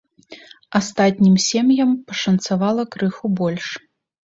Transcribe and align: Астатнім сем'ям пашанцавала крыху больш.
Астатнім 0.79 1.35
сем'ям 1.49 1.91
пашанцавала 2.09 2.83
крыху 2.99 3.35
больш. 3.45 3.67